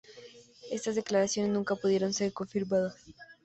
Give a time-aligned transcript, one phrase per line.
[0.71, 2.95] Estas declaraciones nunca pudieron ser confirmadas.